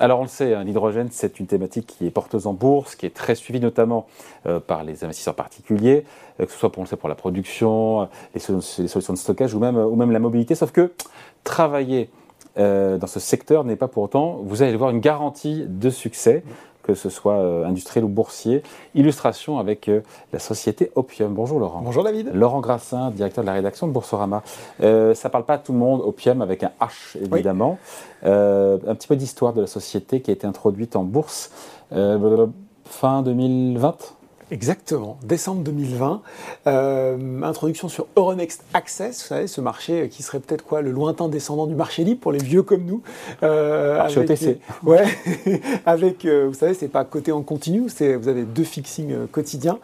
[0.00, 3.04] Alors on le sait, hein, l'hydrogène, c'est une thématique qui est porteuse en bourse, qui
[3.04, 4.06] est très suivie notamment
[4.46, 6.04] euh, par les investisseurs particuliers,
[6.40, 9.96] euh, que ce soit pour, pour la production, les, solutions de stockage ou même, ou
[9.96, 10.54] même la mobilité.
[10.54, 10.92] Sauf que
[11.44, 12.10] travailler
[12.56, 16.42] dans ce secteur n'est pas pour autant, vous allez voir, une garantie de succès
[16.88, 18.62] que ce soit euh, industriel ou boursier.
[18.94, 20.00] Illustration avec euh,
[20.32, 21.34] la société Opium.
[21.34, 21.82] Bonjour Laurent.
[21.84, 22.30] Bonjour David.
[22.32, 24.42] Laurent Grassin, directeur de la rédaction de Boursorama.
[24.82, 27.78] Euh, ça ne parle pas à tout le monde, Opium avec un H évidemment.
[28.24, 31.50] un petit peu d'histoire de la société qui a été introduite en bourse
[31.90, 34.17] fin 2020
[34.50, 36.22] Exactement, décembre 2020.
[36.66, 41.28] Euh, introduction sur Euronext Access, vous savez, ce marché qui serait peut-être quoi le lointain
[41.28, 43.02] descendant du marché libre pour les vieux comme nous.
[43.42, 44.60] Euh, marché avec, OTC.
[44.84, 45.04] Ouais,
[45.86, 49.26] avec, euh, vous savez, c'est pas côté en continu, c'est vous avez deux fixings euh,
[49.30, 49.78] quotidiens.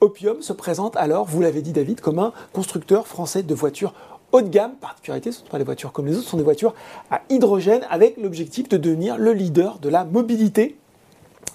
[0.00, 3.94] Opium se présente alors, vous l'avez dit David, comme un constructeur français de voitures
[4.32, 4.72] haut de gamme.
[4.80, 6.74] Particularité, ce ne sont pas des voitures comme les autres, ce sont des voitures
[7.12, 10.76] à hydrogène avec l'objectif de devenir le leader de la mobilité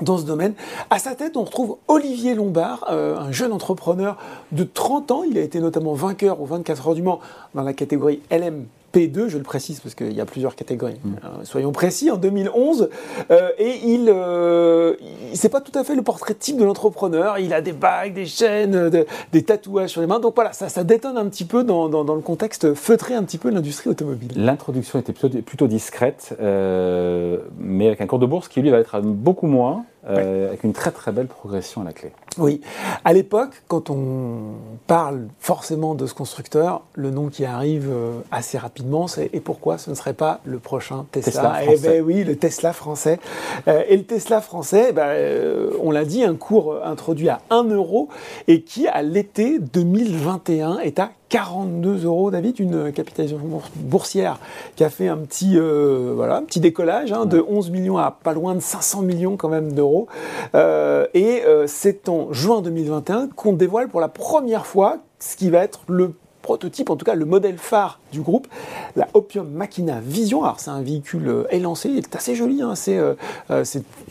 [0.02, 0.53] dans ce domaine.
[0.90, 4.17] À sa tête, on retrouve Olivier Lombard, euh, un jeune entrepreneur
[4.52, 5.23] de 30 ans.
[5.23, 7.20] Il a été notamment vainqueur aux 24 heures du Mans
[7.56, 8.66] dans la catégorie LM
[8.98, 11.00] P2, je le précise parce qu'il y a plusieurs catégories.
[11.03, 11.14] Mm.
[11.23, 12.90] Euh, soyons précis, en 2011.
[13.30, 14.95] Euh, et il, euh,
[15.34, 17.38] c'est pas tout à fait le portrait type de l'entrepreneur.
[17.38, 18.89] Il a des bagues, des chaînes,
[19.31, 20.20] des tatouages sur les mains.
[20.20, 23.38] Donc voilà, ça, ça détonne un petit peu dans, dans, le contexte feutré un petit
[23.38, 24.31] peu de l'industrie automobile.
[24.36, 29.00] L'introduction était plutôt, plutôt discrète, mais avec un cours de bourse qui lui va être
[29.02, 29.86] beaucoup moins.
[30.09, 32.11] Euh, avec une très très belle progression à la clé.
[32.38, 32.61] Oui,
[33.03, 34.53] à l'époque, quand on
[34.86, 39.77] parle forcément de ce constructeur, le nom qui arrive euh, assez rapidement, c'est et pourquoi
[39.77, 43.19] ce ne serait pas le prochain Tesla, Eh ben oui, le Tesla français.
[43.67, 48.08] Euh, et le Tesla français, ben, on l'a dit, un cours introduit à 1 euro
[48.47, 53.39] et qui à l'été 2021 est à 42 euros, David, une capitalisation
[53.75, 54.39] boursière
[54.75, 58.55] qui a fait un petit, euh, un décollage hein, de 11 millions à pas loin
[58.55, 60.08] de 500 millions quand même d'euros.
[60.55, 65.49] Euh, et euh, c'est en juin 2021 qu'on dévoile pour la première fois ce qui
[65.49, 68.48] va être le prototype, en tout cas le modèle phare du groupe,
[68.95, 70.44] la Opium Machina Vision.
[70.44, 72.98] Alors c'est un véhicule élancé, il est assez joli, hein, c'est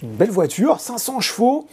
[0.02, 1.66] une belle voiture, 500 chevaux,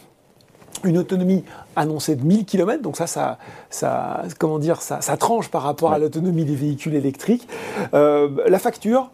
[0.86, 1.44] une autonomie
[1.76, 3.38] annoncée de 1000 km, donc ça, ça,
[3.70, 7.48] ça comment dire, ça, ça tranche par rapport à l'autonomie des véhicules électriques.
[7.94, 9.10] Euh, la facture,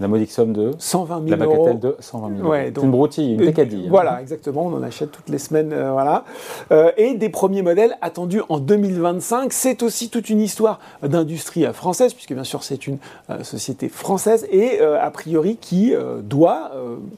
[0.00, 3.38] la modique somme de 120 000 La bagatelle de 120 000 ouais, une broutille, une
[3.38, 3.86] pécadille.
[3.86, 3.90] Hein.
[3.90, 4.66] Voilà, exactement.
[4.66, 5.72] On en achète toutes les semaines.
[5.72, 6.24] Euh, voilà.
[6.70, 9.52] Euh, et des premiers modèles attendus en 2025.
[9.52, 12.98] C'est aussi toute une histoire d'industrie française, puisque bien sûr c'est une
[13.30, 16.70] euh, société française et a priori qui doit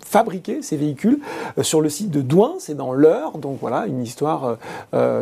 [0.05, 1.21] fabriquer ces véhicules
[1.63, 3.39] sur le site de Douin, c'est dans l'heure.
[3.39, 4.57] Donc voilà, une histoire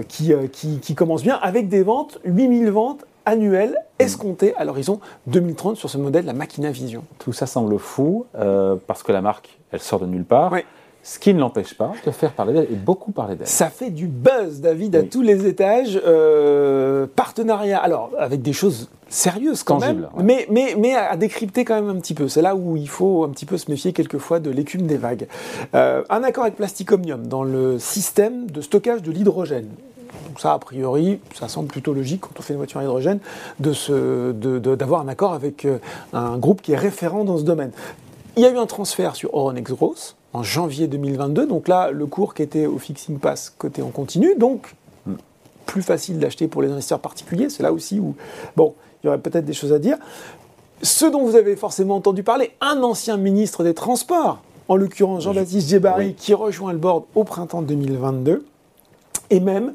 [0.09, 5.77] qui, qui, qui commence bien avec des ventes, 8000 ventes annuel escompté à l'horizon 2030
[5.77, 7.05] sur ce modèle, la Machina Vision.
[7.19, 10.53] Tout ça semble fou euh, parce que la marque, elle sort de nulle part.
[11.03, 13.47] Ce qui ne l'empêche pas de faire parler d'elle et beaucoup parler d'elle.
[13.47, 15.99] Ça fait du buzz, David, à tous les étages.
[16.05, 21.77] Euh, partenariat, alors avec des choses sérieuses quand même, mais, mais, mais à décrypter quand
[21.77, 22.29] même un petit peu.
[22.29, 25.29] C'est là où il faut un petit peu se méfier quelquefois de l'écume des vagues.
[25.75, 29.71] Euh, un accord avec Plasticomium dans le système de stockage de l'hydrogène
[30.39, 33.21] ça, a priori, ça semble plutôt logique quand on fait une voiture à hydrogène
[33.61, 35.79] d'avoir un accord avec euh,
[36.13, 37.73] un groupe qui est référent dans ce domaine.
[38.37, 41.47] Il y a eu un transfert sur Euronext Growth en janvier 2022.
[41.47, 44.75] Donc là, le cours qui était au fixing pass côté en continu, donc
[45.67, 47.51] plus facile d'acheter pour les investisseurs particuliers.
[47.51, 48.15] C'est là aussi où,
[48.57, 49.99] bon, il y aurait peut-être des choses à dire.
[50.83, 55.69] Ce dont vous avez forcément entendu parler, un ancien ministre des Transports, en l'occurrence Jean-Baptiste
[55.69, 58.45] Djebari, qui rejoint le board au printemps 2022,
[59.31, 59.75] et même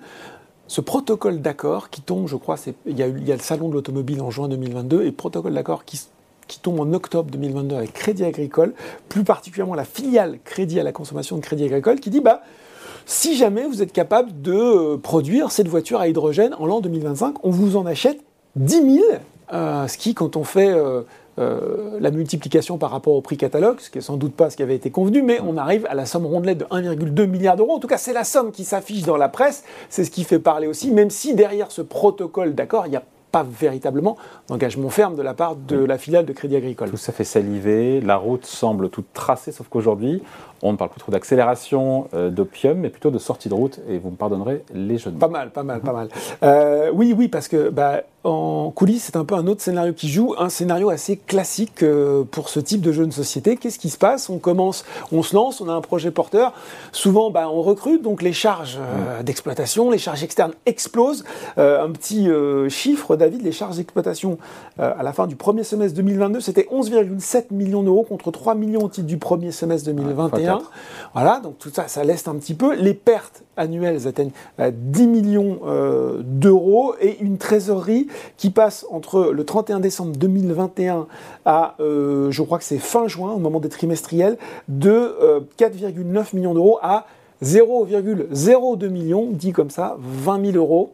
[0.68, 2.56] ce protocole d'accord qui tombe, je crois,
[2.86, 6.02] il y, a, le salon de l'automobile en juin 2022 et protocole d'accord qui,
[6.48, 8.74] qui tombe en octobre 2022 avec Crédit Agricole,
[9.10, 12.42] plus particulièrement la filiale Crédit à la consommation de Crédit Agricole, qui dit bah
[13.06, 17.36] si jamais vous êtes capable de euh, produire cette voiture à hydrogène en l'an 2025,
[17.44, 18.20] on vous en achète
[18.56, 19.06] 10 000,
[19.52, 21.02] euh, ce qui, quand on fait euh,
[21.40, 24.58] euh, la multiplication par rapport au prix catalogue, ce qui est sans doute pas ce
[24.58, 27.74] qui avait été convenu, mais on arrive à la somme rondelette de 1,2 milliard d'euros.
[27.74, 30.40] En tout cas, c'est la somme qui s'affiche dans la presse, c'est ce qui fait
[30.40, 33.04] parler aussi, même si derrière ce protocole d'accord, il n'y a
[33.34, 34.16] pas véritablement
[34.48, 36.92] d'engagement ferme de la part de la filiale de Crédit Agricole.
[36.92, 40.22] Tout ça fait saliver, la route semble toute tracée, sauf qu'aujourd'hui,
[40.62, 43.98] on ne parle plus trop d'accélération euh, d'opium, mais plutôt de sortie de route, et
[43.98, 46.10] vous me pardonnerez les jeux de Pas mal, pas mal, pas mal.
[46.44, 50.08] Euh, oui, oui, parce que bah, en coulisses, c'est un peu un autre scénario qui
[50.08, 53.58] joue, un scénario assez classique euh, pour ce type de jeune société.
[53.58, 54.30] Qu'est-ce qui se passe?
[54.30, 56.54] On commence, on se lance, on a un projet porteur.
[56.94, 61.26] Souvent, bah, on recrute, donc les charges euh, d'exploitation, les charges externes explosent.
[61.58, 62.30] Euh, un petit
[62.70, 64.38] chiffre, David, les charges d'exploitation
[64.78, 68.90] à la fin du premier semestre 2022, c'était 11,7 millions d'euros contre 3 millions au
[68.90, 70.62] titre du premier semestre 2021.
[71.14, 72.76] voilà, donc tout ça, ça laisse un petit peu.
[72.76, 75.60] Les pertes annuelles atteignent 10 millions
[76.24, 81.08] d'euros et une trésorerie qui passe entre le 31 décembre 2021
[81.46, 84.38] à, euh, je crois que c'est fin juin, au moment des trimestriels,
[84.68, 85.16] de
[85.58, 87.06] 4,9 euh, millions d'euros à
[87.44, 90.94] 0,02 millions, dit comme ça, 20 000 euros.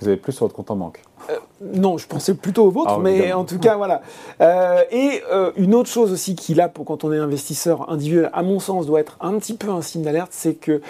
[0.00, 2.94] Vous avez plus sur votre compte en banque euh, non, je pensais plutôt au vôtre,
[2.96, 4.00] ah, mais en tout cas, voilà.
[4.40, 8.30] Euh, et euh, une autre chose aussi qui, là, pour quand on est investisseur individuel,
[8.32, 10.80] à mon sens, doit être un petit peu un signe d'alerte, c'est que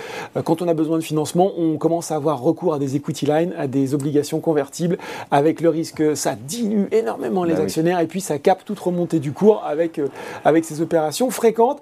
[0.45, 3.53] quand on a besoin de financement, on commence à avoir recours à des equity lines,
[3.59, 4.99] à des obligations convertibles,
[5.31, 8.79] avec le risque que ça dilue énormément les bah actionnaires et puis ça capte toute
[8.79, 10.01] remontée du cours avec,
[10.45, 11.81] avec ces opérations fréquentes,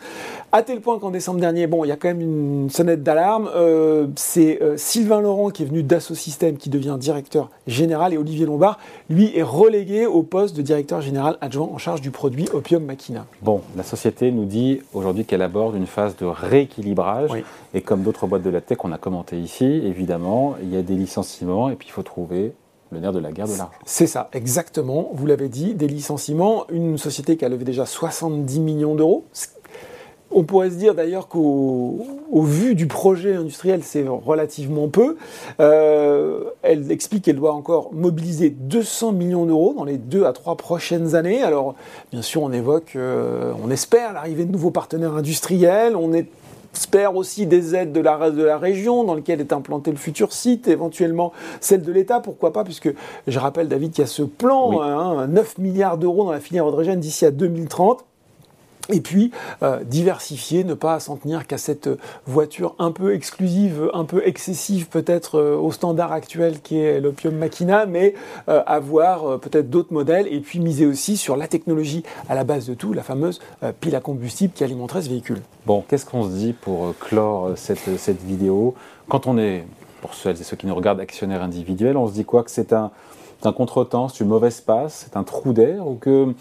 [0.51, 3.51] à tel point qu'en décembre dernier, bon, il y a quand même une sonnette d'alarme.
[4.17, 8.79] c'est Sylvain Laurent qui est venu d'Asso System qui devient directeur général et Olivier Lombard,
[9.09, 13.27] lui, est relégué au poste de directeur général adjoint en charge du produit Opium Machina.
[13.43, 17.31] Bon, la société nous dit aujourd'hui qu'elle aborde une phase de rééquilibrage.
[17.75, 20.83] Et comme d'autres boîtes de la tech qu'on a commenté ici, évidemment, il y a
[20.83, 22.53] des licenciements et puis il faut trouver
[22.91, 23.71] le nerf de la guerre de l'argent.
[23.85, 25.11] C'est ça, exactement.
[25.13, 26.65] Vous l'avez dit, des licenciements.
[26.71, 29.27] Une société qui a levé déjà 70 millions d'euros,
[30.31, 35.17] on pourrait se dire d'ailleurs qu'au vu du projet industriel, c'est relativement peu.
[35.61, 40.57] Euh, elle explique qu'elle doit encore mobiliser 200 millions d'euros dans les deux à trois
[40.57, 41.43] prochaines années.
[41.43, 41.75] Alors,
[42.13, 45.97] bien sûr, on évoque, euh, on espère l'arrivée de nouveaux partenaires industriels.
[45.97, 46.13] On
[46.75, 50.33] espère aussi des aides de la, de la région dans lequel est implanté le futur
[50.33, 52.93] site, éventuellement celle de l'État, pourquoi pas, puisque
[53.27, 56.69] je rappelle, David, qu'il y a ce plan, 9 hein, milliards d'euros dans la filière
[56.69, 58.05] hydrogène d'ici à 2030.
[58.91, 59.31] Et puis
[59.63, 61.89] euh, diversifier, ne pas s'en tenir qu'à cette
[62.27, 67.35] voiture un peu exclusive, un peu excessive peut-être euh, au standard actuel qui est l'Opium
[67.35, 68.15] Machina, mais
[68.49, 72.67] euh, avoir peut-être d'autres modèles et puis miser aussi sur la technologie à la base
[72.67, 73.41] de tout, la fameuse
[73.81, 75.41] pile à combustible qui alimenterait ce véhicule.
[75.67, 78.75] Bon, qu'est-ce qu'on se dit pour clore cette, cette vidéo?
[79.09, 79.65] Quand on est,
[80.01, 82.43] pour celles et ceux qui nous regardent, actionnaires individuels, on se dit quoi?
[82.43, 82.91] Que c'est un,
[83.43, 86.35] un contretemps, c'est une mauvaise passe, c'est un trou d'air ou que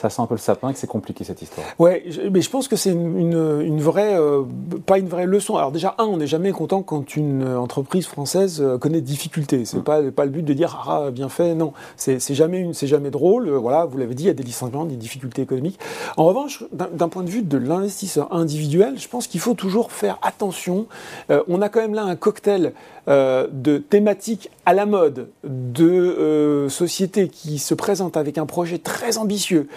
[0.00, 1.66] ça sent un peu le sapin et que c'est compliqué cette histoire.
[1.78, 4.42] Ouais, mais je pense que c'est une, vraie, euh,
[4.86, 5.56] pas une vraie leçon.
[5.56, 9.66] Alors déjà, un, on n'est jamais content quand une entreprise française euh, connaît des difficultés.
[9.66, 9.82] C'est mm.
[9.82, 11.74] pas, pas le but de dire ah bien fait, non.
[11.96, 13.48] C'est jamais c'est jamais drôle.
[13.48, 15.78] Euh, voilà, vous l'avez dit, il y a des licenciements, des difficultés économiques.
[16.16, 20.18] En revanche, d'un point de vue de l'investisseur individuel, je pense qu'il faut toujours faire
[20.22, 20.86] attention.
[21.28, 22.72] on a quand même là un cocktail
[23.06, 29.68] de thématiques à la mode, de sociétés qui se présentent avec un projet très ambitieux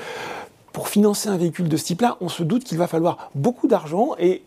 [0.71, 4.15] pour financer un véhicule de ce type-là, on se doute qu'il va falloir beaucoup d'argent
[4.19, 4.43] et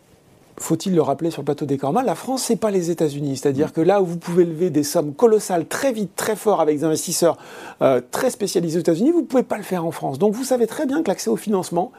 [0.58, 3.36] faut-il le rappeler sur le plateau des Cormas, la France, c'est pas les États-Unis.
[3.36, 6.78] C'est-à-dire que là où vous pouvez lever des sommes colossales très vite, très fort avec
[6.78, 7.36] des investisseurs
[7.82, 10.18] euh, très spécialisés aux États-Unis, vous ne pouvez pas le faire en France.
[10.18, 11.92] Donc vous savez très bien que l'accès au financement,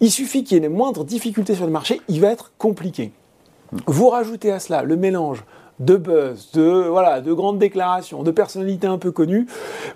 [0.00, 3.12] il suffit qu'il y ait les moindres difficultés sur le marché, il va être compliqué.
[3.86, 5.44] Vous rajoutez à cela le mélange
[5.80, 9.46] de buzz, de, voilà, de grandes déclarations, de personnalités un peu connues,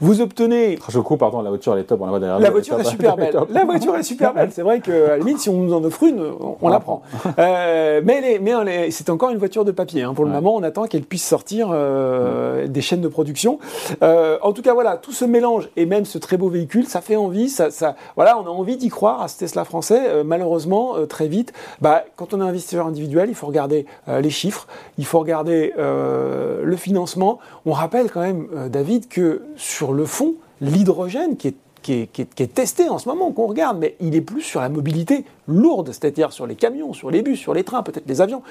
[0.00, 0.78] vous obtenez...
[0.88, 2.40] Je coupe, pardon, la voiture elle est top, on la voit derrière.
[2.40, 3.36] La voiture est super belle.
[3.50, 4.50] La voiture est super belle.
[4.52, 6.24] C'est vrai qu'à la limite, si on nous en offre une,
[6.60, 7.02] on, la prend.
[7.38, 10.02] Euh, mais mais c'est encore une voiture de papier.
[10.02, 10.14] Hein.
[10.14, 13.58] Pour le moment, on attend qu'elle puisse sortir euh, des chaînes de production.
[14.02, 17.00] Euh, en tout cas, voilà, tout ce mélange et même ce très beau véhicule, ça
[17.00, 17.48] fait envie.
[17.48, 20.24] Ça, ça voilà, on a envie d'y croire à ce Tesla français.
[20.24, 24.66] malheureusement, très vite, bah, quand on est investisseur individuel, il faut regarder les chiffres,
[24.98, 27.38] il faut regarder euh, le financement.
[27.66, 31.54] On rappelle quand même, euh, David, que sur le fond, l'hydrogène qui est
[31.84, 35.26] qui est, testé en ce moment, qu'on regarde, mais il est plus sur la mobilité
[35.46, 38.42] lourde, c'est-à-dire sur les camions, sur les bus, sur les trains, peut-être les avions.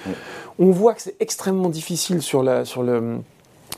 [0.60, 3.18] On voit que c'est extrêmement difficile sur, la, sur le,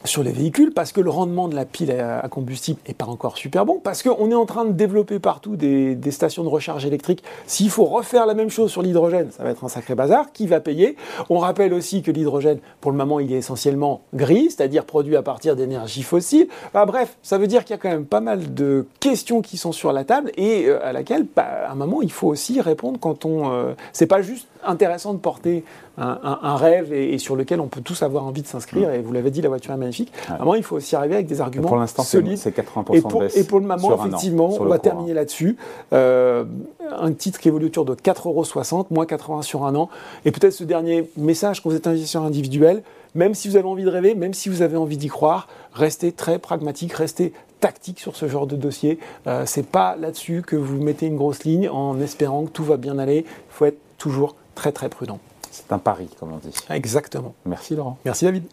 [0.06, 3.38] sur les véhicules parce que le rendement de la pile à combustible n'est pas encore
[3.38, 7.24] super bon, parce qu'on est en train de développer partout des, stations de recharge électrique.
[7.48, 10.32] S'il faut refaire la même chose sur l'hydrogène, ça va être un sacré bazar.
[10.32, 10.96] Qui va payer?
[11.30, 15.22] On rappelle aussi que l'hydrogène, pour le moment, il est essentiellement gris, c'est-à-dire produit à
[15.22, 16.48] partir d'énergie fossile.
[16.74, 19.58] Bah, bref, ça veut dire qu'il y a quand même pas mal de questions qui
[19.58, 22.62] sont sur la table et euh, à laquelle, bah, à un moment, il faut aussi
[22.62, 23.52] répondre quand on.
[23.52, 25.64] Euh, c'est pas juste intéressant de porter
[25.98, 28.92] un, rêve et, sur lequel on peut tous avoir envie de s'inscrire.
[28.92, 30.12] Et vous l'avez dit, la voiture est magnifique.
[30.40, 32.38] Moment, il faut aussi arriver avec des arguments pour l'instant, solides.
[32.38, 35.58] C'est 80% et pour, de baisse Et pour le moment, effectivement, on va terminer là-dessus.
[35.94, 36.46] Euh,
[36.92, 39.90] un titre qui évolue autour de 4,60 euros, moins 80 sur un an.
[40.26, 42.84] Et peut-être ce dernier message quand vous êtes investisseur individuel,
[43.16, 46.12] même si vous avez envie de rêver, même si vous avez envie d'y croire, restez
[46.12, 49.00] très pragmatique, restez tactique sur ce genre de dossier.
[49.28, 52.78] Euh, c'est pas là-dessus que vous mettez une grosse ligne en espérant que tout va
[52.78, 53.20] bien aller.
[53.20, 55.20] Il faut être toujours très très prudent.
[55.52, 56.54] C'est un pari, comme on dit.
[56.70, 57.34] Exactement.
[57.46, 57.98] Merci Laurent.
[58.04, 58.44] Merci David.